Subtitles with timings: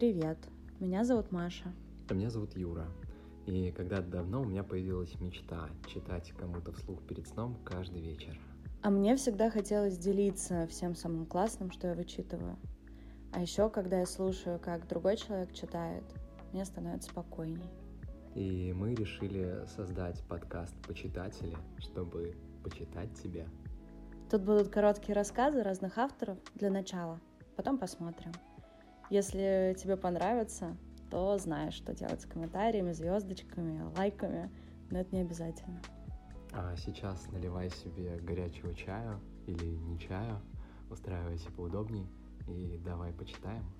[0.00, 0.38] Привет,
[0.78, 1.74] меня зовут Маша.
[2.08, 2.88] А меня зовут Юра.
[3.44, 8.40] И когда-то давно у меня появилась мечта читать кому-то вслух перед сном каждый вечер.
[8.80, 12.56] А мне всегда хотелось делиться всем самым классным, что я вычитываю.
[13.34, 16.04] А еще, когда я слушаю, как другой человек читает,
[16.54, 17.68] мне становится спокойней.
[18.34, 23.46] И мы решили создать подкаст «Почитатели», чтобы почитать тебе.
[24.30, 27.20] Тут будут короткие рассказы разных авторов для начала.
[27.54, 28.32] Потом посмотрим.
[29.10, 30.76] Если тебе понравится,
[31.10, 34.50] то знаешь, что делать с комментариями, звездочками, лайками,
[34.90, 35.82] но это не обязательно.
[36.52, 40.40] А сейчас наливай себе горячего чаю или не чаю,
[40.90, 42.06] устраивайся поудобней
[42.46, 43.64] и давай почитаем.